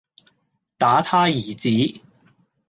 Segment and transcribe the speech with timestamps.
[0.79, 2.01] 打他兒子，